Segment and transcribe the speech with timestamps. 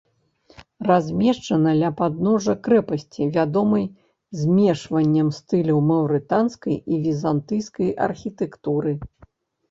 [0.89, 3.85] Размешчана ля падножжа крэпасці, вядомай
[4.39, 8.95] змешваннем стыляў маўрытанскай і візантыйскай архітэктуры.